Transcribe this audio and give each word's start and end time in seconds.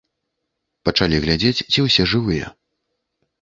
Пачалі 0.89 1.19
глядзець, 1.25 1.65
ці 1.75 1.79
ўсе 1.89 2.03
жывыя. 2.15 2.49